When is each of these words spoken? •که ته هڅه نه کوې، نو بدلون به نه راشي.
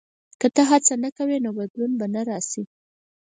•که 0.39 0.47
ته 0.55 0.61
هڅه 0.71 0.93
نه 1.03 1.09
کوې، 1.17 1.37
نو 1.45 1.49
بدلون 1.57 1.91
به 1.99 2.05
نه 2.13 2.21
راشي. 2.29 2.63